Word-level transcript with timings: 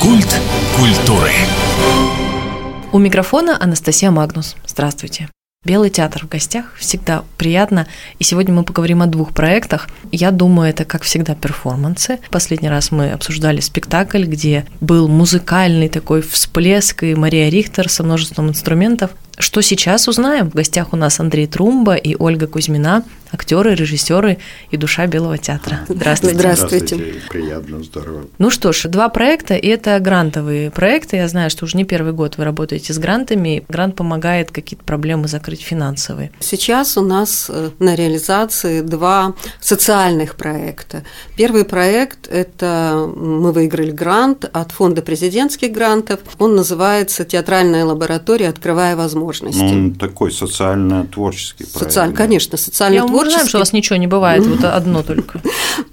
Культ 0.00 0.40
культуры. 0.76 1.32
У 2.92 2.98
микрофона 2.98 3.60
Анастасия 3.60 4.12
Магнус. 4.12 4.54
Здравствуйте. 4.64 5.28
Белый 5.64 5.90
театр 5.90 6.24
в 6.24 6.28
гостях 6.28 6.76
всегда 6.76 7.24
приятно. 7.36 7.88
И 8.20 8.24
сегодня 8.24 8.54
мы 8.54 8.62
поговорим 8.62 9.02
о 9.02 9.06
двух 9.06 9.34
проектах. 9.34 9.88
Я 10.12 10.30
думаю, 10.30 10.70
это, 10.70 10.84
как 10.84 11.02
всегда, 11.02 11.34
перформансы. 11.34 12.20
Последний 12.30 12.68
раз 12.68 12.92
мы 12.92 13.10
обсуждали 13.10 13.58
спектакль, 13.58 14.22
где 14.24 14.66
был 14.80 15.08
музыкальный 15.08 15.88
такой 15.88 16.22
всплеск, 16.22 17.02
и 17.02 17.16
Мария 17.16 17.48
Рихтер 17.48 17.88
со 17.88 18.04
множеством 18.04 18.50
инструментов. 18.50 19.10
Что 19.38 19.60
сейчас 19.60 20.08
узнаем? 20.08 20.50
В 20.50 20.54
гостях 20.54 20.92
у 20.92 20.96
нас 20.96 21.20
Андрей 21.20 21.46
Трумба 21.46 21.94
и 21.94 22.16
Ольга 22.18 22.48
Кузьмина, 22.48 23.04
актеры, 23.30 23.74
режиссеры 23.74 24.38
и 24.72 24.76
душа 24.76 25.06
Белого 25.06 25.38
театра. 25.38 25.80
Здравствуйте. 25.88 26.36
Здравствуйте. 26.36 26.96
Здравствуйте. 26.96 27.28
Приятно, 27.30 27.82
здорово. 27.84 28.24
Ну 28.38 28.50
что 28.50 28.72
ж, 28.72 28.88
два 28.88 29.08
проекта, 29.08 29.54
и 29.54 29.68
это 29.68 30.00
грантовые 30.00 30.72
проекты. 30.72 31.16
Я 31.16 31.28
знаю, 31.28 31.50
что 31.50 31.66
уже 31.66 31.76
не 31.76 31.84
первый 31.84 32.12
год 32.12 32.36
вы 32.36 32.44
работаете 32.44 32.92
с 32.92 32.98
грантами. 32.98 33.64
Грант 33.68 33.94
помогает 33.94 34.50
какие-то 34.50 34.84
проблемы 34.84 35.28
закрыть 35.28 35.60
финансовые. 35.60 36.32
Сейчас 36.40 36.96
у 36.96 37.02
нас 37.02 37.46
э, 37.48 37.70
на 37.78 37.94
реализации 37.94 38.80
два 38.80 39.34
социальных 39.60 40.34
проекта. 40.34 41.04
Первый 41.36 41.64
проект– 41.64 42.26
это 42.30 43.08
мы 43.14 43.52
выиграли 43.52 43.92
грант 43.92 44.50
от 44.52 44.72
Фонда 44.72 45.02
президентских 45.02 45.70
грантов. 45.70 46.20
Он 46.38 46.56
называется 46.56 47.24
«Театральная 47.24 47.84
лаборатория. 47.84 48.48
Открывая 48.48 48.96
возможности» 48.96 49.27
возможности. 49.28 49.62
Ну, 49.62 49.68
он 49.68 49.94
такой 49.94 50.32
социально-творческий 50.32 51.64
проект. 51.64 51.78
Социально, 51.78 52.14
конечно, 52.14 52.56
социально-творческий. 52.56 53.26
Я 53.26 53.30
знаем, 53.30 53.48
что 53.48 53.58
у 53.58 53.60
вас 53.60 53.72
ничего 53.72 53.96
не 53.96 54.06
бывает, 54.06 54.46
вот 54.46 54.64
одно 54.64 55.02
только. 55.02 55.40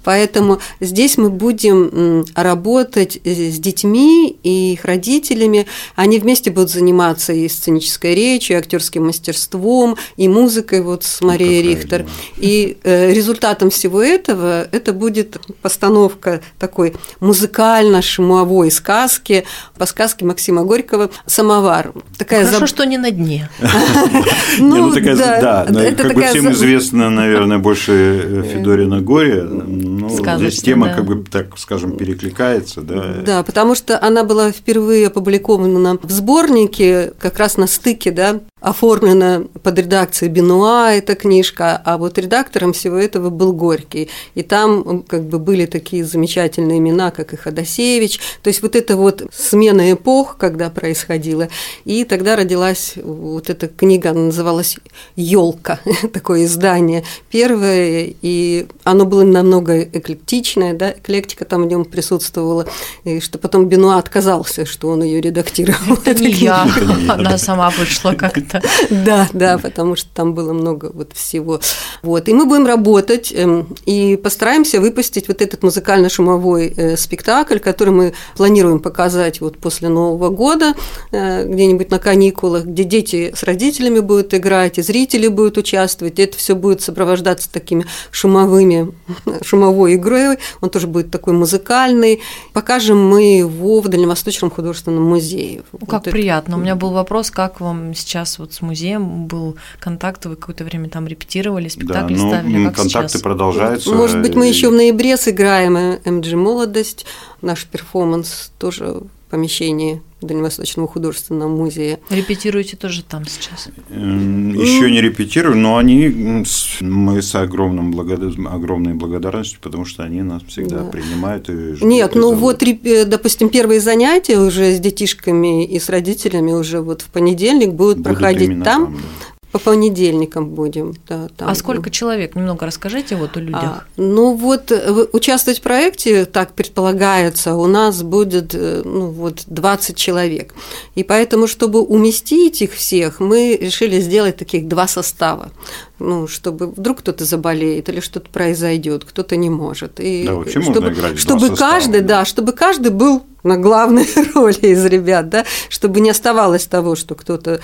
Поэтому 0.02 0.60
здесь 0.80 1.18
мы 1.18 1.30
будем 1.30 2.24
работать 2.34 3.20
с 3.24 3.58
детьми 3.58 4.36
и 4.42 4.72
их 4.72 4.84
родителями. 4.84 5.66
Они 5.94 6.18
вместе 6.18 6.50
будут 6.50 6.70
заниматься 6.70 7.32
и 7.32 7.48
сценической 7.48 8.14
речью, 8.14 8.56
и 8.56 8.58
актерским 8.58 9.06
мастерством, 9.06 9.96
и 10.16 10.28
музыкой 10.28 10.82
вот 10.82 11.04
с 11.04 11.20
Марией 11.20 11.62
ну, 11.62 11.70
Рихтер. 11.70 12.06
И 12.36 12.78
э, 12.82 13.12
результатом 13.12 13.70
всего 13.70 14.02
этого 14.02 14.62
это 14.72 14.92
будет 14.92 15.38
постановка 15.62 16.40
такой 16.58 16.94
музыкально-шумовой 17.20 18.70
сказки 18.70 19.44
по 19.78 19.86
сказке 19.86 20.24
Максима 20.24 20.64
Горького 20.64 21.10
«Самовар». 21.26 21.92
Такая 22.18 22.44
Хорошо, 22.44 22.60
заб... 22.60 22.68
что 22.68 22.84
не 22.84 22.98
на 22.98 23.10
дне 23.10 23.25
дне. 23.26 23.50
Ну, 24.58 24.92
такая, 24.92 25.16
да, 25.16 25.66
как 25.96 26.14
бы 26.14 26.22
всем 26.22 26.50
известно, 26.52 27.10
наверное, 27.10 27.58
больше 27.58 27.92
э, 27.92 28.42
Федорина 28.42 29.00
горе. 29.00 29.42
Ну, 29.42 30.08
здесь 30.38 30.62
тема, 30.62 30.88
как 30.94 31.04
бы, 31.04 31.24
так 31.30 31.58
скажем, 31.58 31.96
перекликается, 31.96 32.80
да. 32.80 33.16
Да, 33.24 33.42
потому 33.42 33.74
что 33.74 34.02
она 34.02 34.24
была 34.24 34.52
впервые 34.52 35.08
опубликована 35.08 35.98
в 36.02 36.10
сборнике 36.10 37.12
как 37.18 37.38
раз 37.38 37.56
на 37.56 37.66
стыке, 37.66 38.10
да, 38.10 38.40
оформлена 38.66 39.44
под 39.62 39.78
редакцией 39.78 40.32
Бенуа 40.32 40.90
эта 40.90 41.14
книжка, 41.14 41.80
а 41.84 41.96
вот 41.98 42.18
редактором 42.18 42.72
всего 42.72 42.96
этого 42.96 43.30
был 43.30 43.52
Горький. 43.52 44.10
И 44.34 44.42
там 44.42 45.04
как 45.04 45.22
бы 45.22 45.38
были 45.38 45.66
такие 45.66 46.04
замечательные 46.04 46.78
имена, 46.78 47.12
как 47.12 47.32
и 47.32 47.36
Ходосевич. 47.36 48.18
То 48.42 48.48
есть 48.48 48.62
вот 48.62 48.74
это 48.74 48.96
вот 48.96 49.22
смена 49.32 49.92
эпох, 49.92 50.36
когда 50.36 50.68
происходила. 50.68 51.48
И 51.84 52.02
тогда 52.02 52.34
родилась 52.34 52.94
вот 52.96 53.50
эта 53.50 53.68
книга, 53.68 54.10
она 54.10 54.22
называлась 54.22 54.78
«Елка», 55.14 55.78
такое 56.12 56.46
издание 56.46 57.04
первое, 57.30 58.14
и 58.20 58.66
оно 58.82 59.04
было 59.04 59.22
намного 59.22 59.80
эклектичное, 59.80 60.74
да, 60.74 60.90
эклектика 60.90 61.44
там 61.44 61.62
в 61.62 61.66
нем 61.66 61.84
присутствовала, 61.84 62.66
и 63.04 63.20
что 63.20 63.38
потом 63.38 63.68
Бенуа 63.68 63.98
отказался, 63.98 64.66
что 64.66 64.88
он 64.88 65.04
ее 65.04 65.20
редактировал. 65.20 65.98
Это 66.04 66.20
не 66.20 66.32
я, 66.32 66.66
она 67.08 67.38
сама 67.38 67.70
вышла 67.70 68.14
как-то 68.14 68.55
это. 68.58 68.68
Да, 68.90 69.28
да, 69.32 69.58
потому 69.58 69.96
что 69.96 70.08
там 70.14 70.34
было 70.34 70.52
много 70.52 70.90
вот 70.92 71.12
всего. 71.14 71.60
Вот. 72.02 72.28
И 72.28 72.34
мы 72.34 72.46
будем 72.46 72.66
работать 72.66 73.32
эм, 73.34 73.74
и 73.84 74.16
постараемся 74.16 74.80
выпустить 74.80 75.28
вот 75.28 75.42
этот 75.42 75.62
музыкально-шумовой 75.62 76.72
э, 76.76 76.96
спектакль, 76.96 77.58
который 77.58 77.92
мы 77.92 78.14
планируем 78.36 78.80
показать 78.80 79.40
вот 79.40 79.58
после 79.58 79.88
Нового 79.88 80.30
года, 80.30 80.74
э, 81.12 81.46
где-нибудь 81.46 81.90
на 81.90 81.98
каникулах, 81.98 82.64
где 82.64 82.84
дети 82.84 83.32
с 83.34 83.42
родителями 83.42 84.00
будут 84.00 84.34
играть, 84.34 84.78
и 84.78 84.82
зрители 84.82 85.28
будут 85.28 85.58
участвовать. 85.58 86.18
Это 86.18 86.36
все 86.36 86.54
будет 86.54 86.82
сопровождаться 86.82 87.50
такими 87.50 87.86
шумовыми, 88.10 88.92
шумовой 89.44 89.94
игрой. 89.94 90.38
Он 90.60 90.70
тоже 90.70 90.86
будет 90.86 91.10
такой 91.10 91.32
музыкальный. 91.34 92.20
Покажем 92.52 92.98
мы 92.98 93.38
его 93.38 93.80
в 93.80 93.88
Дальневосточном 93.88 94.50
художественном 94.50 95.04
музее. 95.04 95.62
Как 95.86 96.04
вот 96.06 96.12
приятно. 96.12 96.52
Это. 96.52 96.58
У 96.58 96.60
меня 96.60 96.74
был 96.74 96.90
вопрос, 96.92 97.30
как 97.30 97.60
вам 97.60 97.94
сейчас 97.94 98.38
вот 98.46 98.54
с 98.54 98.62
музеем 98.62 99.26
был 99.26 99.56
контакт, 99.80 100.24
вы 100.26 100.36
какое-то 100.36 100.64
время 100.64 100.88
там 100.88 101.06
репетировали, 101.06 101.68
спектакли 101.68 102.14
да, 102.14 102.22
ну, 102.22 102.30
ставили, 102.30 102.64
как 102.66 102.76
контакты 102.76 103.08
сейчас? 103.10 103.22
продолжаются. 103.22 103.92
Может 103.92 104.22
быть, 104.22 104.34
мы 104.34 104.46
еще 104.46 104.70
в 104.70 104.72
ноябре 104.72 105.16
сыграем 105.16 105.98
МГ 106.04 106.32
«Молодость», 106.34 107.06
наш 107.42 107.64
перформанс 107.66 108.52
тоже 108.58 108.86
в 108.86 109.30
помещении 109.30 110.02
Дальневосточного 110.26 110.88
художественного 110.88 111.48
музея. 111.48 112.00
Репетируете 112.10 112.76
тоже 112.76 113.02
там 113.02 113.24
сейчас? 113.26 113.68
Еще 113.88 114.90
не 114.90 115.00
репетирую, 115.00 115.56
но 115.56 115.76
они 115.76 116.44
мы 116.80 117.22
с 117.22 117.34
огромным 117.34 117.92
благод... 117.92 118.20
огромной 118.46 118.94
благодарностью, 118.94 119.60
потому 119.60 119.84
что 119.84 120.02
они 120.02 120.22
нас 120.22 120.42
всегда 120.44 120.78
да. 120.78 120.90
принимают 120.90 121.48
и 121.48 121.74
ждут. 121.74 121.88
Нет, 121.88 122.14
ну 122.14 122.34
вот, 122.34 122.62
допустим, 123.06 123.48
первые 123.48 123.80
занятия 123.80 124.38
уже 124.38 124.72
с 124.72 124.80
детишками 124.80 125.64
и 125.66 125.78
с 125.78 125.88
родителями 125.88 126.52
уже 126.52 126.80
вот 126.80 127.02
в 127.02 127.06
понедельник 127.06 127.72
будут, 127.72 127.98
будут 127.98 128.04
проходить 128.04 128.62
там. 128.62 128.64
там 128.64 128.94
да. 128.94 129.35
По 129.52 129.58
понедельникам 129.58 130.50
будем. 130.50 130.94
Да, 131.08 131.28
там. 131.36 131.48
А 131.48 131.54
сколько 131.54 131.90
человек? 131.90 132.34
Немного 132.34 132.66
расскажите 132.66 133.16
вот 133.16 133.36
о 133.36 133.40
людях. 133.40 133.62
А, 133.62 133.84
ну 133.96 134.34
вот 134.34 134.72
э, 134.72 135.06
участвовать 135.12 135.60
в 135.60 135.62
проекте, 135.62 136.24
так 136.24 136.52
предполагается, 136.52 137.54
у 137.54 137.66
нас 137.66 138.02
будет 138.02 138.54
э, 138.54 138.82
ну, 138.84 139.06
вот 139.08 139.44
20 139.46 139.96
человек. 139.96 140.54
И 140.94 141.04
поэтому, 141.04 141.46
чтобы 141.46 141.80
уместить 141.80 142.60
их 142.62 142.72
всех, 142.72 143.20
мы 143.20 143.56
решили 143.60 144.00
сделать 144.00 144.36
таких 144.36 144.68
два 144.68 144.86
состава 144.86 145.50
ну, 145.98 146.26
чтобы 146.26 146.68
вдруг 146.68 146.98
кто-то 146.98 147.24
заболеет 147.24 147.88
или 147.88 148.00
что-то 148.00 148.28
произойдет, 148.30 149.04
кто-то 149.04 149.36
не 149.36 149.48
может. 149.48 149.98
И 149.98 150.24
да, 150.26 150.34
вообще 150.34 150.60
чтобы, 150.60 150.80
можно 150.80 150.94
играть 150.94 151.18
чтобы 151.18 151.56
каждый, 151.56 152.00
да, 152.02 152.24
чтобы 152.24 152.52
каждый 152.52 152.90
был 152.90 153.22
на 153.46 153.56
главной 153.56 154.06
роли 154.34 154.66
из 154.72 154.84
ребят, 154.84 155.28
да, 155.28 155.44
чтобы 155.68 156.00
не 156.00 156.10
оставалось 156.10 156.66
того, 156.66 156.96
что 156.96 157.14
кто-то 157.14 157.60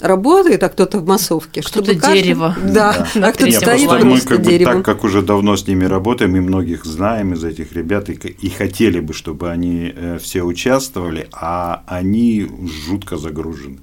работает, 0.00 0.62
а 0.62 0.68
кто-то 0.68 0.98
в 0.98 1.06
массовке. 1.06 1.62
Кто-то 1.62 1.94
дерево. 1.94 2.56
Да, 2.62 3.08
да. 3.14 3.28
а 3.28 3.32
кто-то 3.32 3.52
стоит 3.52 4.04
мы 4.04 4.20
как 4.20 4.40
бы, 4.42 4.58
так 4.58 4.84
как 4.84 5.04
уже 5.04 5.22
давно 5.22 5.56
с 5.56 5.66
ними 5.66 5.84
работаем, 5.84 6.36
и 6.36 6.40
многих 6.40 6.84
знаем 6.84 7.34
из 7.34 7.44
этих 7.44 7.72
ребят, 7.72 8.08
и, 8.10 8.14
и 8.14 8.50
хотели 8.50 9.00
бы, 9.00 9.12
чтобы 9.12 9.50
они 9.50 9.92
э, 9.94 10.18
все 10.20 10.42
участвовали, 10.42 11.28
а 11.32 11.82
они 11.86 12.48
жутко 12.86 13.16
загружены 13.16 13.78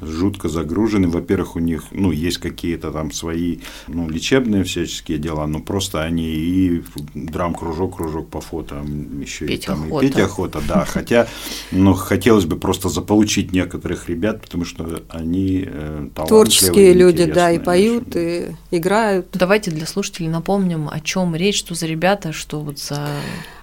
жутко 0.00 0.48
загружены. 0.48 1.08
Во-первых, 1.08 1.56
у 1.56 1.58
них 1.60 1.84
ну, 1.90 2.10
есть 2.10 2.38
какие-то 2.38 2.90
там 2.90 3.12
свои 3.12 3.58
ну, 3.88 4.08
лечебные 4.08 4.64
всяческие 4.64 5.18
дела, 5.18 5.46
но 5.46 5.60
просто 5.60 6.02
они 6.02 6.28
и 6.28 6.82
драм-кружок, 7.14 7.96
кружок 7.96 8.28
по 8.28 8.40
фото, 8.40 8.84
еще 9.20 9.46
петь 9.46 9.64
и, 9.64 9.66
там, 9.66 9.84
охота. 9.84 10.04
и 10.04 10.08
петь 10.08 10.18
охота, 10.18 10.60
да. 10.66 10.83
Хотя 10.84 11.26
ну, 11.70 11.94
хотелось 11.94 12.44
бы 12.44 12.56
просто 12.56 12.88
заполучить 12.88 13.52
некоторых 13.52 14.08
ребят, 14.08 14.42
потому 14.42 14.64
что 14.64 15.02
они 15.08 15.64
э, 15.66 16.08
Творческие 16.26 16.92
люди, 16.92 17.24
да, 17.24 17.50
и 17.50 17.58
поют, 17.58 18.16
и 18.16 18.54
играют. 18.70 19.28
Давайте 19.32 19.70
для 19.70 19.86
слушателей 19.86 20.28
напомним, 20.28 20.88
о 20.90 21.00
чем 21.00 21.34
речь, 21.34 21.58
что 21.58 21.74
за 21.74 21.86
ребята, 21.86 22.32
что 22.32 22.60
вот 22.60 22.78
за 22.78 23.08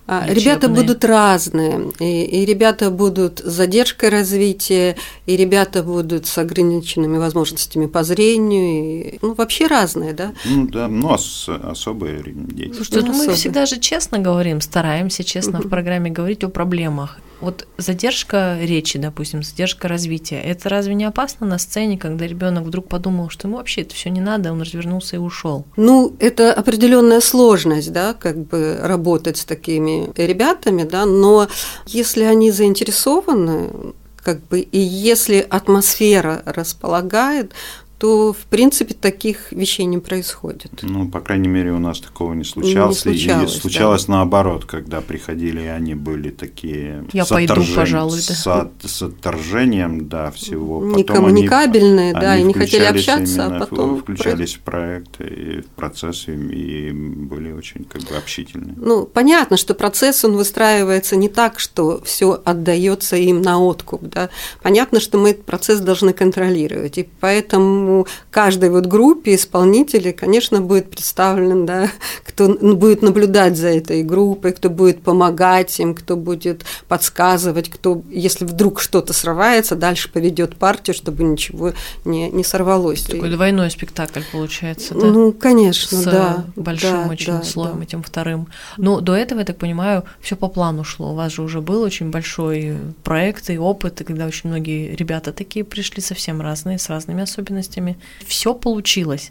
а, 0.08 0.26
ребята 0.28 0.68
будут 0.76 1.06
разные, 1.06 1.92
и, 2.00 2.24
и 2.24 2.46
ребята 2.46 2.90
будут 2.92 3.40
с 3.40 3.52
задержкой 3.52 4.10
развития, 4.10 4.96
и 5.26 5.38
ребята 5.38 5.84
будут 5.84 6.26
с 6.28 6.38
ограниченными 6.38 7.18
возможностями 7.18 7.86
по 7.86 8.04
зрению, 8.04 9.14
и, 9.14 9.20
ну 9.22 9.34
вообще 9.34 9.68
разные, 9.68 10.14
да? 10.14 10.34
Ну 10.46 10.68
да, 10.68 10.88
ну 10.88 11.08
ос- 11.10 11.48
особые 11.48 12.24
дети. 12.26 12.74
Слушайте, 12.74 13.02
ну, 13.08 13.14
мы 13.14 13.34
всегда 13.36 13.66
же 13.66 13.80
честно 13.80 14.20
говорим, 14.20 14.60
стараемся 14.62 15.24
честно 15.24 15.60
в 15.62 15.70
программе 15.70 16.10
говорить 16.10 16.44
о 16.44 16.50
проблемах. 16.50 17.18
Вот 17.42 17.68
задержка 17.78 18.58
речи, 18.62 19.00
допустим, 19.00 19.42
задержка 19.42 19.88
развития, 19.88 20.40
это 20.40 20.70
разве 20.70 20.94
не 20.94 21.06
опасно 21.06 21.48
на 21.48 21.58
сцене, 21.58 21.98
когда 21.98 22.28
ребенок 22.28 22.64
вдруг 22.64 22.88
подумал, 22.88 23.30
что 23.30 23.48
ему 23.48 23.58
вообще 23.58 23.82
это 23.82 23.96
все 23.96 24.10
не 24.10 24.22
надо, 24.22 24.52
он 24.52 24.62
развернулся 24.62 25.16
и 25.16 25.20
ушел? 25.20 25.66
Ну, 25.76 26.16
это 26.20 26.54
определенная 26.54 27.20
сложность, 27.20 27.92
да, 27.92 28.14
как 28.14 28.38
бы 28.38 28.78
работать 28.82 29.38
с 29.38 29.46
такими 29.46 30.12
ребятами, 30.16 30.84
да, 30.84 31.06
но 31.06 31.48
если 31.88 32.24
они 32.24 32.52
заинтересованы, 32.52 33.94
как 34.24 34.46
бы, 34.48 34.60
и 34.60 34.80
если 34.80 35.46
атмосфера 35.50 36.44
располагает, 36.46 37.54
то, 38.02 38.34
в 38.34 38.48
принципе, 38.48 38.96
таких 38.96 39.52
вещей 39.52 39.86
не 39.86 40.00
происходит. 40.00 40.72
Ну, 40.82 41.08
по 41.08 41.22
крайней 41.22 41.50
мере, 41.50 41.72
у 41.72 41.78
нас 41.78 42.00
такого 42.00 42.34
не 42.34 42.44
случалось. 42.44 43.06
Не 43.06 43.14
случалось, 43.14 43.56
и 43.56 43.60
случалось 43.60 44.06
да. 44.06 44.14
наоборот, 44.14 44.66
когда 44.66 45.02
приходили, 45.02 45.60
они 45.68 45.94
были 45.94 46.32
такие 46.32 47.06
Я 47.14 47.26
с, 47.26 47.30
пойду, 47.30 47.54
отторжен... 47.54 47.76
пожалуй, 47.76 48.18
да. 48.28 48.34
с, 48.34 48.48
от... 48.48 48.72
с 48.84 49.04
отторжением 49.04 50.10
да, 50.10 50.32
всего. 50.32 50.84
Некоммуникабельные, 50.84 52.14
да, 52.14 52.32
они 52.32 52.42
и 52.42 52.46
не 52.48 52.54
хотели 52.56 52.86
общаться, 52.86 53.46
а 53.46 53.60
потом… 53.60 54.00
Включались 54.00 54.56
в 54.56 54.62
проект 54.62 55.22
и 55.22 55.62
в 55.62 55.68
процесс, 55.68 56.28
и 56.28 56.90
были 56.92 57.52
очень 57.52 57.84
как 57.84 58.02
бы 58.02 58.16
общительные. 58.16 58.74
Ну, 58.78 59.06
понятно, 59.06 59.58
что 59.58 59.76
процесс, 59.76 60.26
он 60.26 60.38
выстраивается 60.38 61.18
не 61.18 61.30
так, 61.30 61.60
что 61.60 62.02
все 62.04 62.42
отдается 62.46 63.16
им 63.16 63.44
на 63.44 63.60
откуп, 63.60 64.02
да. 64.06 64.32
Понятно, 64.64 65.00
что 65.00 65.20
мы 65.20 65.30
этот 65.30 65.46
процесс 65.46 65.82
должны 65.82 66.14
контролировать, 66.14 66.98
и 66.98 67.08
поэтому 67.20 67.91
каждой 68.30 68.70
вот 68.70 68.86
группе 68.86 69.36
исполнителей, 69.36 70.14
конечно, 70.14 70.62
будет 70.62 70.90
представлен, 70.90 71.66
да, 71.66 71.90
кто 72.24 72.50
будет 72.50 73.02
наблюдать 73.02 73.58
за 73.58 73.70
этой 73.70 74.04
группой, 74.04 74.54
кто 74.54 74.70
будет 74.70 75.02
помогать 75.02 75.80
им, 75.80 75.96
кто 75.96 76.16
будет 76.16 76.64
подсказывать, 76.88 77.70
кто, 77.70 78.02
если 78.10 78.46
вдруг 78.46 78.80
что-то 78.80 79.14
срывается, 79.14 79.76
дальше 79.76 80.12
поведет 80.12 80.56
партию, 80.56 80.96
чтобы 80.96 81.24
ничего 81.24 81.74
не, 82.06 82.30
не 82.30 82.44
сорвалось. 82.44 83.04
Такой 83.04 83.30
двойной 83.30 83.72
спектакль 83.72 84.22
получается, 84.32 84.94
да? 84.94 85.08
Ну, 85.08 85.32
конечно, 85.32 85.98
С 85.98 86.04
да. 86.04 86.46
большим 86.56 86.92
да, 86.92 87.08
очень 87.10 87.34
да, 87.34 87.44
слоем 87.44 87.78
да. 87.78 87.84
этим 87.84 88.04
вторым. 88.04 88.48
Но 88.78 89.02
до 89.02 89.16
этого, 89.16 89.40
я 89.40 89.46
так 89.46 89.58
понимаю, 89.58 90.04
все 90.22 90.36
по 90.36 90.48
плану 90.48 90.84
шло. 90.84 91.12
У 91.12 91.16
вас 91.16 91.34
же 91.34 91.42
уже 91.42 91.62
был 91.62 91.82
очень 91.82 92.12
большой 92.12 92.78
проект 93.04 93.50
и 93.50 93.58
опыт, 93.58 94.02
и 94.02 94.04
когда 94.04 94.26
очень 94.26 94.50
многие 94.50 94.96
ребята 94.96 95.34
такие 95.34 95.66
пришли 95.66 96.02
совсем 96.02 96.42
разные, 96.42 96.78
с 96.78 96.90
разными 96.90 97.24
особенностями. 97.24 97.81
Все 98.26 98.54
получилось. 98.54 99.30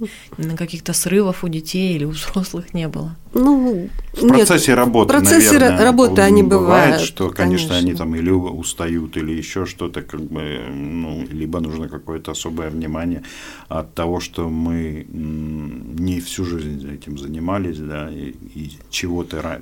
Каких-то 0.57 0.93
срывов 0.93 1.45
у 1.45 1.49
детей 1.49 1.95
или 1.95 2.05
у 2.05 2.11
взрослых 2.11 2.75
не 2.75 2.89
было. 2.89 3.17
Ну, 3.33 3.89
в 4.13 4.27
процессе 4.27 4.73
нет, 4.73 4.79
работы, 4.79 5.13
в 5.13 5.17
процессе 5.17 5.53
наверное, 5.53 5.85
работы 5.85 6.23
они 6.23 6.43
бывает, 6.43 6.87
бывают, 6.89 7.03
что, 7.03 7.31
конечно, 7.31 7.69
конечно, 7.69 7.77
они 7.77 7.95
там 7.95 8.17
или 8.17 8.31
устают, 8.31 9.17
или 9.17 9.33
еще 9.33 9.67
что-то, 9.67 10.03
как 10.03 10.21
бы, 10.21 10.61
ну, 10.69 11.25
либо 11.31 11.61
нужно 11.61 11.89
какое-то 11.89 12.33
особое 12.33 12.71
внимание 12.71 13.23
от 13.69 13.95
того, 13.95 14.19
что 14.19 14.49
мы 14.49 15.07
не 15.09 16.21
всю 16.21 16.45
жизнь 16.45 16.93
этим 16.93 17.19
занимались, 17.19 17.79
да, 17.79 18.11
и, 18.11 18.35
и 18.55 18.73
чего-то 18.91 19.61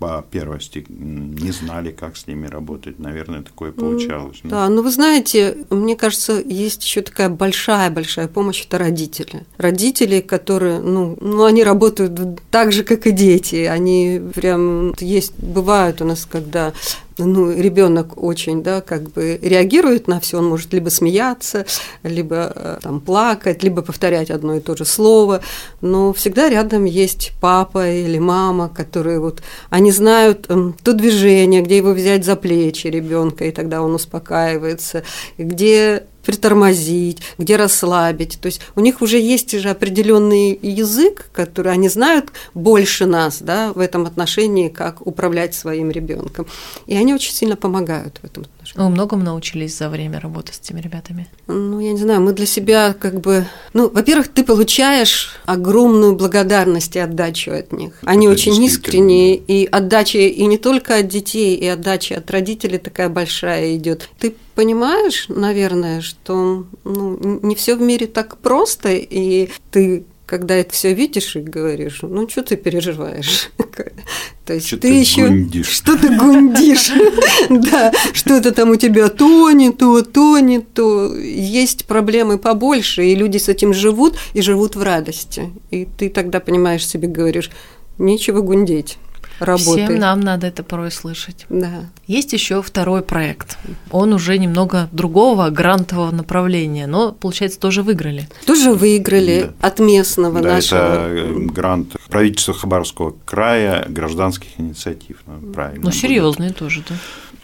по 0.00 0.24
первости 0.28 0.84
не 0.88 1.52
знали, 1.52 1.92
как 1.92 2.16
с 2.16 2.26
ними 2.26 2.48
работать, 2.48 2.98
наверное, 2.98 3.42
такое 3.42 3.70
получалось. 3.70 4.40
Да, 4.42 4.68
но 4.68 4.82
вы 4.82 4.90
знаете, 4.90 5.58
мне 5.70 5.94
кажется, 5.94 6.42
есть 6.44 6.84
еще 6.84 7.02
такая 7.02 7.28
большая-большая 7.28 8.26
помощь, 8.26 8.64
это 8.66 8.78
родители. 8.78 9.44
Родители, 9.56 10.20
которые, 10.20 10.80
ну, 10.80 11.16
ну, 11.20 11.44
они 11.44 11.62
работают 11.62 12.40
так 12.50 12.72
же, 12.72 12.82
как 12.82 13.03
и 13.06 13.10
дети, 13.10 13.64
они 13.64 14.20
прям 14.34 14.94
есть, 14.98 15.34
бывают 15.38 16.00
у 16.02 16.04
нас, 16.04 16.26
когда 16.30 16.72
ну, 17.18 17.50
ребенок 17.50 18.22
очень, 18.22 18.62
да, 18.62 18.80
как 18.80 19.10
бы 19.12 19.38
реагирует 19.40 20.08
на 20.08 20.20
все, 20.20 20.38
он 20.38 20.46
может 20.46 20.72
либо 20.72 20.88
смеяться, 20.88 21.64
либо 22.02 22.52
э, 22.54 22.78
там 22.82 23.00
плакать, 23.00 23.62
либо 23.62 23.82
повторять 23.82 24.30
одно 24.30 24.56
и 24.56 24.60
то 24.60 24.76
же 24.76 24.84
слово, 24.84 25.40
но 25.80 26.12
всегда 26.12 26.48
рядом 26.48 26.84
есть 26.84 27.32
папа 27.40 27.88
или 27.88 28.18
мама, 28.18 28.68
которые 28.68 29.20
вот, 29.20 29.42
они 29.70 29.92
знают 29.92 30.46
эм, 30.48 30.74
то 30.82 30.92
движение, 30.92 31.62
где 31.62 31.76
его 31.76 31.92
взять 31.92 32.24
за 32.24 32.36
плечи 32.36 32.88
ребенка, 32.88 33.44
и 33.44 33.52
тогда 33.52 33.82
он 33.82 33.94
успокаивается, 33.94 35.04
где 35.38 36.04
притормозить, 36.24 37.18
где 37.38 37.56
расслабить. 37.56 38.38
То 38.40 38.46
есть 38.46 38.60
у 38.74 38.80
них 38.80 39.02
уже 39.02 39.18
есть 39.18 39.54
уже 39.54 39.70
определенный 39.70 40.58
язык, 40.60 41.26
который 41.32 41.72
они 41.72 41.88
знают 41.88 42.32
больше 42.54 43.06
нас 43.06 43.40
да, 43.40 43.72
в 43.72 43.78
этом 43.78 44.06
отношении, 44.06 44.68
как 44.68 45.06
управлять 45.06 45.54
своим 45.54 45.90
ребенком. 45.90 46.46
И 46.86 46.96
они 46.96 47.14
очень 47.14 47.32
сильно 47.32 47.56
помогают 47.56 48.18
в 48.22 48.24
этом 48.24 48.46
отношении. 48.64 48.86
Вы 48.86 48.94
многому 48.94 49.22
научились 49.22 49.76
за 49.76 49.88
время 49.88 50.20
работы 50.20 50.52
с 50.52 50.58
этими 50.58 50.80
ребятами? 50.80 51.28
Ну, 51.46 51.80
я 51.80 51.92
не 51.92 51.98
знаю, 51.98 52.20
мы 52.20 52.32
для 52.32 52.46
себя 52.46 52.94
как 52.98 53.20
бы... 53.20 53.46
Ну, 53.72 53.88
во-первых, 53.88 54.28
ты 54.28 54.44
получаешь 54.44 55.36
огромную 55.46 56.16
благодарность 56.16 56.96
и 56.96 56.98
отдачу 56.98 57.52
от 57.52 57.72
них. 57.72 57.94
Они 58.04 58.26
Это 58.26 58.34
очень 58.34 58.62
искренние, 58.64 59.36
и 59.36 59.66
отдача 59.66 60.18
и 60.18 60.46
не 60.46 60.58
только 60.58 60.96
от 60.96 61.08
детей, 61.08 61.56
и 61.56 61.66
отдача 61.66 62.16
от 62.16 62.30
родителей 62.30 62.78
такая 62.78 63.08
большая 63.08 63.76
идет. 63.76 64.08
Ты 64.18 64.34
понимаешь, 64.54 65.26
наверное, 65.28 66.00
что 66.00 66.64
ну, 66.84 67.40
не 67.42 67.54
все 67.54 67.76
в 67.76 67.80
мире 67.80 68.06
так 68.06 68.38
просто, 68.38 68.90
и 68.92 69.48
ты 69.70 70.04
когда 70.26 70.54
это 70.54 70.72
все 70.72 70.94
видишь 70.94 71.36
и 71.36 71.40
говоришь, 71.40 72.00
ну 72.02 72.28
что 72.28 72.42
ты 72.42 72.56
переживаешь? 72.56 73.50
То 74.46 74.54
есть 74.54 74.66
что 74.66 74.78
ты 74.78 74.88
еще 74.88 75.48
что 75.62 75.96
ты 75.96 76.16
гундишь, 76.16 76.90
да, 77.50 77.92
что-то 78.12 78.52
там 78.52 78.70
у 78.70 78.76
тебя 78.76 79.08
то 79.08 79.50
не 79.52 79.70
то, 79.70 80.02
то 80.02 80.38
не 80.38 80.60
то. 80.60 81.14
Есть 81.16 81.86
проблемы 81.86 82.38
побольше, 82.38 83.06
и 83.06 83.14
люди 83.14 83.38
с 83.38 83.48
этим 83.48 83.72
живут 83.72 84.16
и 84.34 84.42
живут 84.42 84.76
в 84.76 84.82
радости. 84.82 85.50
И 85.70 85.86
ты 85.86 86.08
тогда 86.08 86.40
понимаешь 86.40 86.86
себе, 86.86 87.08
говоришь, 87.08 87.50
нечего 87.98 88.40
гундеть 88.40 88.98
работы. 89.38 89.84
Всем 89.84 89.98
нам 89.98 90.20
надо 90.20 90.46
это 90.46 90.62
порой 90.62 90.90
слышать. 90.90 91.46
Да. 91.48 91.86
Есть 92.06 92.32
еще 92.32 92.62
второй 92.62 93.02
проект. 93.02 93.58
Он 93.90 94.12
уже 94.12 94.38
немного 94.38 94.88
другого 94.92 95.50
грантового 95.50 96.10
направления, 96.10 96.86
но, 96.86 97.12
получается, 97.12 97.58
тоже 97.58 97.82
выиграли. 97.82 98.28
Тоже 98.46 98.72
выиграли 98.72 99.52
да. 99.60 99.66
от 99.68 99.78
местного 99.78 100.40
да, 100.40 100.54
нашего. 100.54 100.78
Это 100.78 101.08
э, 101.08 101.32
грант 101.46 101.96
правительства 102.08 102.54
Хабаровского 102.54 103.14
края 103.24 103.86
гражданских 103.88 104.48
инициатив. 104.58 105.18
Ну, 105.26 105.52
правильно. 105.52 105.84
Ну, 105.84 105.92
серьезные 105.92 106.52
тоже, 106.52 106.82
да. 106.88 106.94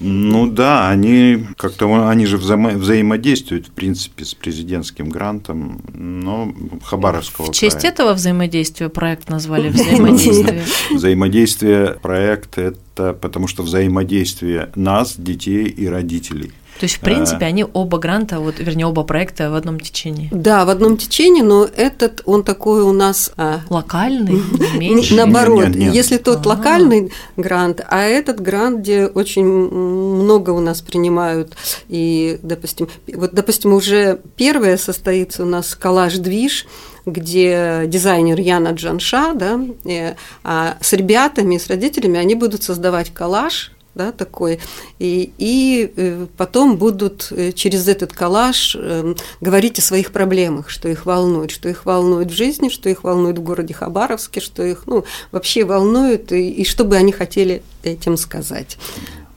Ну 0.00 0.50
да, 0.50 0.88
они 0.88 1.46
как-то 1.56 2.08
они 2.08 2.24
же 2.24 2.38
взаимо 2.38 2.70
взаимодействуют, 2.70 3.68
в 3.68 3.70
принципе, 3.70 4.24
с 4.24 4.34
президентским 4.34 5.10
грантом, 5.10 5.82
но 5.92 6.52
Хабаровского. 6.82 7.52
В 7.52 7.54
честь 7.54 7.80
края. 7.80 7.92
этого 7.92 8.12
взаимодействия 8.14 8.88
проект 8.88 9.28
назвали 9.28 9.68
взаимодействие. 9.70 10.64
Взаимодействие 10.90 11.98
проект 12.00 12.58
это 12.58 13.12
потому 13.20 13.46
что 13.46 13.62
взаимодействие 13.62 14.70
нас, 14.74 15.14
детей 15.16 15.64
и 15.64 15.86
родителей. 15.86 16.52
То 16.78 16.84
есть, 16.84 16.96
в 16.96 17.00
принципе, 17.00 17.44
они 17.44 17.66
оба 17.70 17.98
гранта, 17.98 18.40
вот, 18.40 18.58
вернее, 18.58 18.86
оба 18.86 19.02
проекта 19.02 19.50
в 19.50 19.54
одном 19.54 19.78
течении. 19.78 20.28
Да, 20.32 20.64
в 20.64 20.70
одном 20.70 20.96
течении, 20.96 21.42
но 21.42 21.64
этот, 21.64 22.22
он 22.24 22.42
такой 22.42 22.80
у 22.82 22.92
нас… 22.92 23.32
А, 23.36 23.60
локальный, 23.68 24.42
меньше? 24.78 25.14
Наоборот, 25.14 25.68
нет, 25.68 25.76
нет. 25.76 25.94
если 25.94 26.16
тот 26.16 26.46
А-а-а. 26.46 26.56
локальный 26.56 27.12
грант, 27.36 27.84
а 27.86 28.00
этот 28.00 28.40
грант, 28.40 28.80
где 28.80 29.06
очень 29.06 29.44
много 29.44 30.50
у 30.50 30.60
нас 30.60 30.80
принимают, 30.80 31.54
и, 31.88 32.38
допустим, 32.42 32.88
вот, 33.12 33.34
допустим, 33.34 33.74
уже 33.74 34.20
первое 34.36 34.78
состоится 34.78 35.42
у 35.42 35.46
нас 35.46 35.74
коллаж-движ, 35.74 36.66
где 37.04 37.82
дизайнер 37.86 38.40
Яна 38.40 38.70
Джанша, 38.70 39.34
да, 39.34 39.60
и, 39.84 40.14
а 40.44 40.76
с 40.80 40.92
ребятами, 40.94 41.58
с 41.58 41.66
родителями 41.68 42.18
они 42.18 42.34
будут 42.34 42.62
создавать 42.62 43.12
коллаж, 43.12 43.72
да, 44.00 44.12
такой, 44.12 44.60
и, 44.98 45.32
и 45.36 45.92
э, 45.94 46.26
потом 46.38 46.76
будут 46.78 47.28
э, 47.30 47.52
через 47.52 47.86
этот 47.86 48.14
коллаж 48.14 48.74
эм, 48.74 49.14
говорить 49.42 49.78
о 49.78 49.82
своих 49.82 50.10
проблемах, 50.10 50.70
что 50.70 50.88
их 50.88 51.04
волнует, 51.04 51.50
что 51.50 51.68
их 51.68 51.84
волнует 51.84 52.30
в 52.30 52.34
жизни, 52.34 52.70
что 52.70 52.88
их 52.88 53.04
волнует 53.04 53.38
в 53.38 53.42
городе 53.42 53.74
Хабаровске, 53.74 54.40
что 54.40 54.62
их 54.62 54.84
ну, 54.86 55.04
вообще 55.32 55.64
волнует, 55.64 56.32
и, 56.32 56.50
и 56.50 56.64
что 56.64 56.84
бы 56.84 56.96
они 56.96 57.12
хотели 57.12 57.62
этим 57.82 58.16
сказать. 58.16 58.78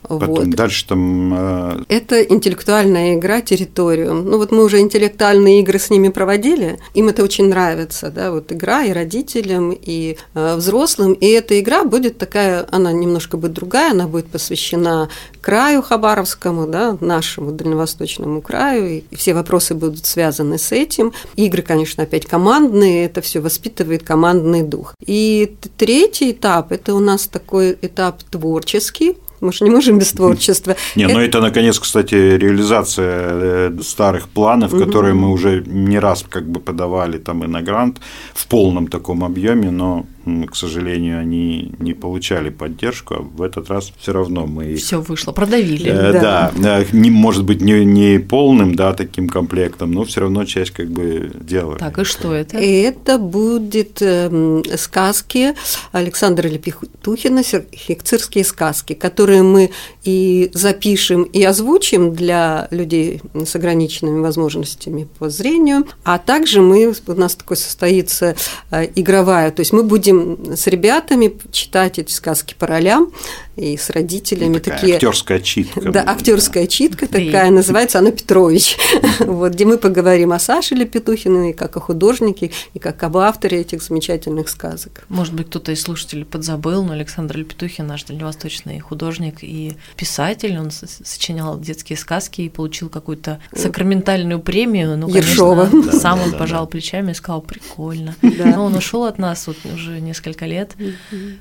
Потом 0.08 0.28
вот. 0.28 0.50
дальше 0.50 0.86
там... 0.86 1.34
Э... 1.34 1.84
Это 1.88 2.22
интеллектуальная 2.22 3.14
игра 3.14 3.40
«Территориум». 3.40 4.24
Ну 4.24 4.38
вот 4.38 4.52
мы 4.52 4.64
уже 4.64 4.80
интеллектуальные 4.80 5.60
игры 5.60 5.78
с 5.78 5.90
ними 5.90 6.08
проводили, 6.08 6.78
им 6.92 7.08
это 7.08 7.22
очень 7.22 7.48
нравится, 7.48 8.10
да, 8.10 8.30
вот 8.30 8.52
игра 8.52 8.84
и 8.84 8.92
родителям, 8.92 9.72
и 9.72 10.16
э, 10.34 10.56
взрослым, 10.56 11.14
и 11.14 11.26
эта 11.26 11.58
игра 11.58 11.84
будет 11.84 12.18
такая, 12.18 12.66
она 12.70 12.92
немножко 12.92 13.36
будет 13.36 13.54
другая, 13.54 13.92
она 13.92 14.06
будет 14.06 14.26
посвящена 14.26 15.08
краю 15.40 15.82
Хабаровскому, 15.82 16.66
да, 16.66 16.96
нашему 17.00 17.52
дальневосточному 17.52 18.42
краю, 18.42 19.02
и 19.10 19.16
все 19.16 19.34
вопросы 19.34 19.74
будут 19.74 20.04
связаны 20.04 20.58
с 20.58 20.72
этим. 20.72 21.12
Игры, 21.36 21.62
конечно, 21.62 22.02
опять 22.02 22.26
командные, 22.26 23.06
это 23.06 23.20
все 23.20 23.40
воспитывает 23.40 24.02
командный 24.02 24.62
дух. 24.62 24.94
И 25.04 25.56
третий 25.76 26.32
этап– 26.32 26.64
это 26.72 26.94
у 26.94 27.00
нас 27.00 27.26
такой 27.26 27.76
этап 27.80 28.22
творческий, 28.24 29.16
мы 29.40 29.52
же 29.52 29.64
не 29.64 29.70
можем 29.70 29.98
без 29.98 30.12
творчества. 30.12 30.76
Не, 30.96 31.06
ну 31.06 31.20
это, 31.20 31.40
наконец, 31.40 31.78
кстати, 31.78 32.14
реализация 32.14 33.28
э, 33.30 33.78
старых 33.82 34.28
планов, 34.28 34.70
которые 34.70 35.14
мы 35.14 35.30
уже 35.30 35.62
не 35.66 35.98
раз 35.98 36.24
как 36.28 36.44
бы 36.44 36.60
подавали 36.60 37.18
там 37.18 37.44
и 37.44 37.46
на 37.46 37.62
грант 37.62 38.00
в 38.34 38.46
полном 38.46 38.88
таком 38.88 39.24
объеме, 39.24 39.70
но 39.70 40.06
к 40.24 40.56
сожалению, 40.56 41.18
они 41.20 41.72
не 41.78 41.94
получали 41.94 42.50
поддержку, 42.50 43.14
а 43.14 43.20
в 43.20 43.42
этот 43.42 43.68
раз 43.70 43.92
все 43.98 44.12
равно 44.12 44.46
мы 44.46 44.72
их... 44.72 44.78
Все 44.78 45.00
вышло, 45.00 45.32
продавили. 45.32 45.90
Э, 45.90 46.12
да, 46.12 46.52
да 46.56 46.84
не, 46.92 47.10
может 47.10 47.44
быть, 47.44 47.60
не, 47.60 47.84
не 47.84 48.18
полным, 48.18 48.74
да, 48.74 48.92
таким 48.92 49.28
комплектом, 49.28 49.92
но 49.92 50.04
все 50.04 50.20
равно 50.22 50.44
часть 50.44 50.70
как 50.70 50.90
бы 50.90 51.30
делали. 51.40 51.78
Так, 51.78 51.98
и 51.98 52.04
что 52.04 52.34
это? 52.34 52.58
Это 52.58 53.18
будет 53.18 54.00
э, 54.00 54.62
сказки 54.76 55.54
Александра 55.92 56.48
Лепихтухина, 56.48 57.42
хекцирские 57.42 58.44
сказки, 58.44 58.94
которые 58.94 59.42
мы 59.42 59.70
и 60.04 60.50
запишем, 60.52 61.22
и 61.22 61.42
озвучим 61.42 62.14
для 62.14 62.68
людей 62.70 63.20
с 63.34 63.56
ограниченными 63.56 64.20
возможностями 64.20 65.08
по 65.18 65.30
зрению, 65.30 65.86
а 66.04 66.18
также 66.18 66.60
мы, 66.60 66.94
у 67.06 67.12
нас 67.14 67.34
такой 67.34 67.56
состоится 67.56 68.36
э, 68.70 68.88
игровая, 68.94 69.50
то 69.50 69.60
есть 69.60 69.72
мы 69.72 69.82
будем 69.82 70.54
с 70.56 70.66
ребятами 70.66 71.36
читать 71.50 71.98
эти 71.98 72.12
сказки 72.12 72.54
по 72.58 72.66
ролям, 72.66 73.12
и 73.56 73.76
с 73.76 73.90
родителями 73.90 74.54
ну, 74.54 74.60
такая 74.60 74.80
такие. 74.80 74.94
Актерская 74.96 75.40
читка. 75.40 75.92
Да, 75.92 76.02
актерская 76.06 76.66
читка 76.66 77.06
такая, 77.06 77.50
называется 77.50 77.98
она 77.98 78.10
Петрович. 78.10 78.76
вот, 79.20 79.52
где 79.52 79.64
мы 79.64 79.78
поговорим 79.78 80.32
о 80.32 80.38
Саше 80.38 80.74
Лепетухиной, 80.74 81.52
как 81.52 81.76
о 81.76 81.80
художнике, 81.80 82.50
и 82.74 82.78
как 82.78 83.02
об 83.02 83.16
авторе 83.16 83.60
этих 83.60 83.82
замечательных 83.82 84.48
сказок. 84.48 85.04
Может 85.08 85.34
быть, 85.34 85.48
кто-то 85.48 85.72
из 85.72 85.82
слушателей 85.82 86.24
подзабыл, 86.24 86.84
но 86.84 86.92
Александр 86.92 87.38
Лепетухин 87.38 87.86
наш 87.86 88.04
дальневосточный 88.04 88.80
художник 88.80 89.38
и 89.42 89.76
писатель. 89.96 90.58
Он 90.58 90.70
сочинял 90.70 91.58
детские 91.58 91.96
сказки 91.96 92.42
и 92.42 92.48
получил 92.48 92.88
какую-то 92.88 93.40
сакраментальную 93.54 94.40
премию. 94.40 94.96
Ну, 94.96 95.08
Ершова. 95.08 95.66
конечно, 95.66 95.92
да, 95.92 95.98
сам 95.98 96.18
да, 96.18 96.24
он 96.24 96.30
да, 96.32 96.38
пожал 96.38 96.64
да. 96.64 96.70
плечами 96.70 97.12
и 97.12 97.14
сказал, 97.14 97.40
прикольно. 97.40 98.14
Да. 98.34 98.46
Но 98.46 98.64
он 98.64 98.74
ушел 98.74 99.04
от 99.04 99.18
нас 99.18 99.46
вот 99.46 99.56
уже 99.64 100.00
несколько 100.00 100.46
лет, 100.46 100.72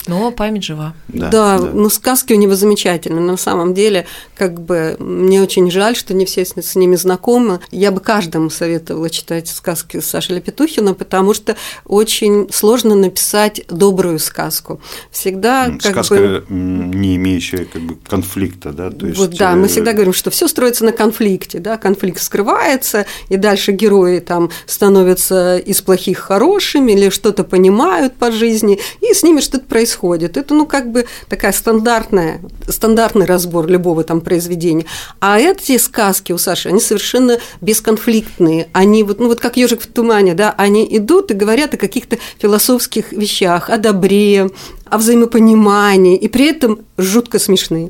но 0.05 0.31
память 0.31 0.63
жива. 0.63 0.93
Да, 1.07 1.29
да, 1.31 1.57
да. 1.57 1.71
ну 1.73 1.89
сказки 2.03 2.33
у 2.33 2.35
него 2.35 2.53
замечательные. 2.53 3.21
На 3.23 3.37
самом 3.37 3.73
деле, 3.73 4.05
как 4.35 4.59
бы 4.59 4.97
мне 4.99 5.41
очень 5.41 5.71
жаль, 5.71 5.95
что 5.95 6.13
не 6.13 6.25
все 6.25 6.43
с, 6.43 6.75
ними 6.75 6.97
знакомы. 6.97 7.61
Я 7.71 7.91
бы 7.91 8.01
каждому 8.01 8.49
советовала 8.49 9.09
читать 9.09 9.47
сказки 9.47 10.01
Саши 10.01 10.33
Лепетухина, 10.33 10.95
потому 10.95 11.33
что 11.33 11.55
очень 11.85 12.51
сложно 12.51 12.95
написать 12.95 13.61
добрую 13.69 14.19
сказку. 14.19 14.81
Всегда 15.11 15.71
как 15.81 15.91
сказка, 15.91 16.15
бы... 16.15 16.45
не 16.49 17.15
имеющая 17.15 17.63
как 17.63 17.81
бы 17.81 17.95
конфликта, 18.05 18.73
да? 18.73 18.89
То 18.91 19.07
есть... 19.07 19.17
Вот 19.17 19.37
да, 19.37 19.55
мы 19.55 19.67
э, 19.67 19.69
всегда 19.69 19.93
говорим, 19.93 20.11
что 20.11 20.29
все 20.29 20.49
строится 20.49 20.83
на 20.83 20.91
конфликте, 20.91 21.59
да, 21.59 21.77
конфликт 21.77 22.21
скрывается, 22.21 23.05
и 23.29 23.37
дальше 23.37 23.71
герои 23.71 24.19
там 24.19 24.49
становятся 24.65 25.57
из 25.57 25.81
плохих 25.81 26.17
хорошими 26.19 26.91
или 26.91 27.09
что-то 27.09 27.45
понимают 27.45 28.15
по 28.15 28.29
жизни, 28.29 28.77
и 28.99 29.13
с 29.13 29.23
ними 29.23 29.39
что-то 29.39 29.65
происходит. 29.67 30.35
Это, 30.35 30.53
ну, 30.53 30.65
как 30.65 30.91
бы 30.91 31.05
такая 31.29 31.53
стандартная 31.53 31.92
стандартная, 31.93 32.41
стандартный 32.67 33.25
разбор 33.27 33.67
любого 33.67 34.03
там 34.03 34.21
произведения. 34.21 34.85
А 35.19 35.39
эти 35.39 35.77
сказки 35.77 36.31
у 36.31 36.39
Саши, 36.39 36.69
они 36.69 36.79
совершенно 36.79 37.37
бесконфликтные. 37.61 38.67
Они 38.73 39.03
вот, 39.03 39.19
ну 39.19 39.27
вот 39.27 39.39
как 39.39 39.57
ежик 39.57 39.81
в 39.81 39.87
тумане, 39.87 40.33
да, 40.33 40.55
они 40.57 40.87
идут 40.97 41.29
и 41.29 41.35
говорят 41.35 41.75
о 41.75 41.77
каких-то 41.77 42.17
философских 42.39 43.11
вещах, 43.11 43.69
о 43.69 43.77
добре, 43.77 44.49
о 44.85 44.97
взаимопонимании, 44.97 46.17
и 46.17 46.27
при 46.27 46.49
этом 46.49 46.79
жутко 46.97 47.37
смешные. 47.37 47.89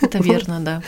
Это 0.00 0.18
верно, 0.18 0.60
да. 0.60 0.82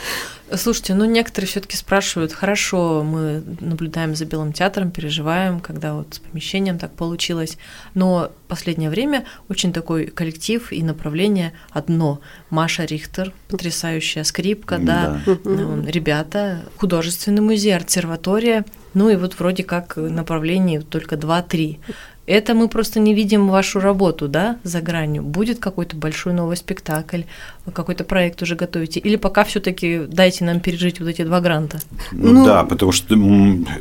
Слушайте, 0.53 0.93
ну 0.93 1.05
некоторые 1.05 1.49
все-таки 1.49 1.75
спрашивают, 1.75 2.31
хорошо, 2.31 3.03
мы 3.03 3.43
наблюдаем 3.59 4.15
за 4.15 4.25
Белым 4.25 4.53
театром, 4.53 4.91
переживаем, 4.91 5.59
когда 5.59 5.95
вот 5.95 6.13
с 6.13 6.19
помещением 6.19 6.77
так 6.77 6.91
получилось, 6.93 7.57
но 7.95 8.31
последнее 8.47 8.91
время 8.91 9.25
очень 9.49 9.73
такой 9.73 10.05
коллектив 10.05 10.71
и 10.71 10.83
направление 10.83 11.53
одно. 11.71 12.21
Маша 12.51 12.85
Рихтер, 12.85 13.33
потрясающая 13.47 14.23
скрипка, 14.23 14.77
да, 14.77 15.19
да. 15.25 15.81
ребята, 15.87 16.61
художественный 16.77 17.41
музей, 17.41 17.75
обсерватория, 17.75 18.65
ну 18.93 19.09
и 19.09 19.15
вот 19.15 19.39
вроде 19.39 19.63
как 19.63 19.97
направлений 19.97 20.79
только 20.79 21.17
два-три. 21.17 21.79
Это 22.27 22.55
мы 22.55 22.67
просто 22.67 22.99
не 22.99 23.13
видим 23.13 23.49
вашу 23.49 23.79
работу, 23.79 24.27
да, 24.27 24.57
за 24.63 24.81
гранью. 24.81 25.21
Будет 25.21 25.59
какой-то 25.59 25.95
большой 25.95 26.33
новый 26.33 26.57
спектакль, 26.57 27.21
какой-то 27.71 28.03
проект 28.03 28.41
уже 28.41 28.55
готовите? 28.55 28.99
Или 28.99 29.15
пока 29.15 29.43
все 29.43 29.59
таки 29.59 30.01
дайте 30.07 30.43
нам 30.43 30.59
пережить 30.59 30.99
вот 30.99 31.09
эти 31.09 31.23
два 31.23 31.39
гранта? 31.39 31.79
Ну, 32.11 32.31
ну 32.31 32.45
да, 32.45 32.63
потому 32.63 32.91
что 32.91 33.15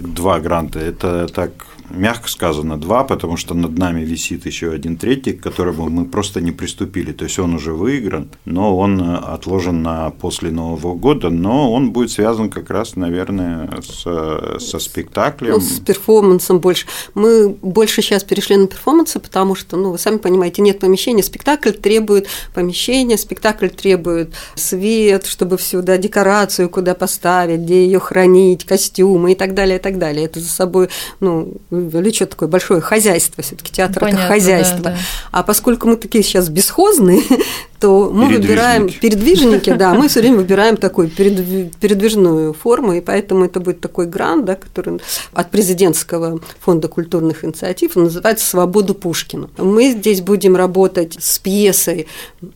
два 0.01 0.41
гранта– 0.41 0.79
это 0.81 1.27
так 1.29 1.53
мягко 1.91 2.29
сказано, 2.29 2.79
два, 2.79 3.05
потому 3.05 3.37
что 3.37 3.55
над 3.55 3.79
нами 3.79 4.05
висит 4.05 4.47
еще 4.47 4.73
один 4.73 4.97
третий, 4.97 5.33
к 5.33 5.43
которому 5.43 5.89
мы 5.89 6.05
просто 6.05 6.41
не 6.41 6.53
приступили. 6.53 7.13
То 7.13 7.25
есть 7.25 7.39
он 7.39 7.55
уже 7.55 7.73
выигран, 7.73 8.29
но 8.45 8.77
он 8.77 9.01
э, 9.01 9.17
отложен 9.17 9.83
на 9.83 10.11
после 10.11 10.51
Нового 10.51 10.95
года, 10.95 11.31
но 11.31 11.73
он 11.73 11.93
будет 11.93 12.11
связан 12.11 12.51
как 12.51 12.71
раз, 12.71 12.97
наверное, 12.97 13.71
с, 13.83 14.59
со 14.59 14.79
спектаклем. 14.79 15.53
Ну, 15.53 15.61
с 15.61 15.81
перформансом 15.81 16.59
больше. 16.61 16.87
Мы 17.15 17.49
больше 17.49 18.03
сейчас 18.03 18.25
перешли 18.25 18.57
на 18.57 18.67
перформансы, 18.67 19.21
потому 19.21 19.55
что, 19.55 19.77
ну, 19.77 19.91
вы 19.91 19.99
сами 19.99 20.19
понимаете, 20.19 20.63
нет 20.63 20.79
помещения, 20.79 21.23
спектакль 21.23 21.71
требует 21.71 22.29
помещения, 22.55 23.19
спектакль 23.19 23.69
требует 23.69 24.35
свет, 24.55 25.27
чтобы 25.27 25.59
сюда 25.59 25.99
декорацию 25.99 26.69
куда 26.69 26.95
поставить, 26.95 27.61
где 27.61 27.85
ее 27.85 27.99
хранить, 27.99 28.65
костюмы 28.65 29.33
и 29.33 29.35
так 29.35 29.55
далее, 29.55 29.79
и 29.79 29.81
так 29.81 29.99
далее. 29.99 30.27
Это 30.27 30.41
за 30.41 30.49
собой, 30.49 30.89
ну, 31.21 31.55
влечет 31.83 32.31
такое 32.31 32.49
большое 32.49 32.81
хозяйство, 32.81 33.43
все-таки 33.43 33.73
театр 33.73 34.01
Понятно, 34.01 34.21
это 34.21 34.29
хозяйство. 34.29 34.79
Да, 34.79 34.91
да. 34.91 34.97
А 35.31 35.43
поскольку 35.43 35.89
мы 35.89 35.97
такие 35.97 36.25
сейчас 36.25 36.49
бесхозные, 36.49 37.23
то 37.81 38.11
мы 38.11 38.29
выбираем 38.29 38.89
передвижники, 38.89 39.73
да, 39.75 39.95
мы 39.95 40.09
все 40.09 40.21
время 40.21 40.37
выбираем 40.37 40.77
такую 40.77 41.11
передвижную 41.11 42.55
форму, 42.55 42.95
и 42.95 43.01
поэтому 43.01 43.45
это 43.45 43.61
будет 43.61 43.81
такой 43.81 44.07
грант, 44.07 44.47
да, 44.47 44.55
который 44.55 45.01
от 45.33 45.51
президентского 45.51 46.41
фонда 46.61 46.89
культурных 46.89 47.45
инициатив 47.45 47.97
называется 47.97 48.47
«Свободу 48.47 48.95
Пушкину». 48.95 49.51
Мы 49.59 49.91
здесь 49.91 50.23
будем 50.23 50.57
работать 50.57 51.17
с 51.21 51.39
пьесой 51.39 52.07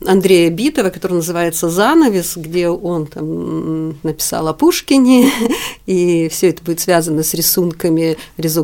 Андрея 0.06 0.50
Битова, 0.50 0.90
которая 0.90 1.18
называется 1.18 1.68
«Занавес», 1.68 2.36
где 2.36 2.68
он 2.68 3.06
там 3.06 3.96
написал 4.02 4.48
о 4.48 4.54
Пушкине, 4.54 5.30
и 5.86 6.28
все 6.30 6.48
это 6.48 6.62
будет 6.62 6.80
связано 6.80 7.22
с 7.22 7.34
рисунками 7.34 8.16
Резо 8.36 8.62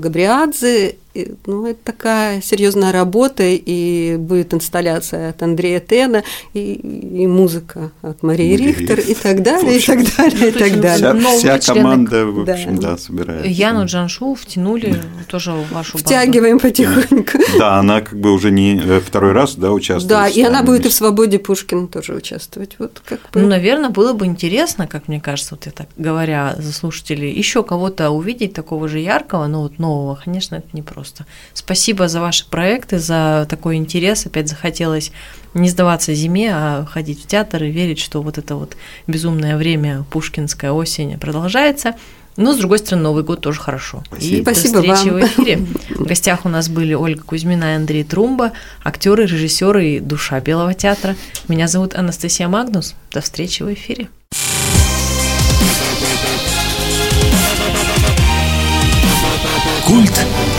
ず 0.51 0.99
ну, 1.47 1.66
это 1.66 1.80
такая 1.83 2.40
серьезная 2.40 2.92
работа, 2.92 3.44
и 3.44 4.16
будет 4.16 4.54
инсталляция 4.54 5.30
от 5.30 5.42
Андрея 5.42 5.80
Тена, 5.80 6.23
и, 6.52 6.75
и 6.75 7.26
музыка 7.26 7.92
от 8.02 8.23
Марии 8.23 8.44
Мария 8.52 8.56
Рихтер, 8.56 9.00
и 9.00 9.14
так 9.14 9.42
далее, 9.42 9.76
общем, 9.76 10.00
и 10.00 10.04
так 10.04 10.16
далее, 10.16 10.49
и 10.49 10.52
так 10.52 10.80
далее. 10.80 11.38
Вся, 11.38 11.59
вся 11.59 11.75
команда, 11.75 12.26
в 12.26 12.40
общем, 12.40 12.76
да, 12.76 12.90
да 12.90 12.99
собирается. 12.99 13.49
Яну 13.49 13.87
Джаншу 13.87 14.35
втянули 14.35 15.00
тоже 15.28 15.52
в 15.52 15.73
вашу 15.73 15.99
Втягиваем 15.99 16.59
потихоньку. 16.59 17.38
Да, 17.59 17.78
она 17.78 18.00
как 18.00 18.18
бы 18.18 18.33
уже 18.33 18.50
не 18.50 18.76
э, 18.76 19.00
второй 19.00 19.33
раз, 19.33 19.54
да, 19.56 19.73
участвует. 19.73 20.09
Да, 20.09 20.28
и 20.28 20.42
она 20.42 20.62
будет 20.62 20.87
и 20.87 20.88
в 20.88 20.92
«Свободе 20.92 21.38
Пушкина» 21.38 21.87
тоже 21.87 22.14
участвовать. 22.14 22.76
Вот 22.78 23.00
как 23.04 23.21
бы. 23.33 23.40
Ну, 23.40 23.49
наверное, 23.49 23.90
было 23.90 24.12
бы 24.12 24.26
интересно, 24.26 24.87
как 24.87 25.09
мне 25.09 25.21
кажется, 25.21 25.54
вот 25.54 25.66
я 25.66 25.73
так 25.73 25.88
говоря 25.97 26.56
за 26.59 26.73
слушателей, 26.73 27.33
еще 27.33 27.62
кого-то 27.62 28.11
увидеть 28.11 28.52
такого 28.52 28.88
же 28.88 28.99
яркого, 28.99 29.47
но 29.47 29.62
вот 29.62 29.78
нового, 29.78 30.21
конечно, 30.23 30.56
это 30.56 30.68
не 30.73 30.83
просто 31.05 31.15
просто. 31.15 31.27
Спасибо 31.53 32.09
за 32.09 32.21
ваши 32.21 32.49
проекты, 32.49 32.99
за 32.99 33.47
такой 33.49 33.77
интерес. 33.77 34.27
Опять 34.27 34.49
захотелось 34.49 35.13
не 35.55 35.69
сдаваться 35.69 36.15
зиме, 36.15 36.51
а 36.53 36.87
ходить 36.87 37.23
в 37.23 37.27
театр 37.27 37.65
и 37.65 37.71
верить, 37.71 37.99
что 37.99 38.23
вот 38.23 38.39
это 38.39 38.57
вот 38.57 38.77
безумное 39.07 39.57
время, 39.57 40.05
пушкинская 40.11 40.73
осень 40.73 41.19
продолжается. 41.19 41.95
Но, 42.37 42.53
с 42.53 42.57
другой 42.57 42.79
стороны, 42.79 43.05
Новый 43.05 43.23
год 43.23 43.41
тоже 43.43 43.61
хорошо. 43.61 44.03
Спасибо. 44.07 44.37
И 44.37 44.43
Спасибо 44.43 44.83
до 44.83 44.95
встречи 44.95 45.11
вам. 45.11 45.21
в 45.21 45.25
эфире. 45.25 45.57
В 45.91 46.05
гостях 46.05 46.45
у 46.45 46.49
нас 46.49 46.69
были 46.69 46.95
Ольга 46.95 47.23
Кузьмина 47.23 47.75
и 47.75 47.77
Андрей 47.77 48.03
Трумба, 48.03 48.51
актеры, 48.83 49.27
режиссеры 49.27 49.87
и 49.87 50.01
душа 50.01 50.41
Белого 50.41 50.75
театра. 50.75 51.15
Меня 51.47 51.69
зовут 51.69 51.95
Анастасия 51.95 52.49
Магнус. 52.49 52.95
До 53.13 53.21
встречи 53.21 53.63
в 53.63 53.73
эфире. 53.73 54.09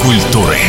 Культуры. 0.06 0.60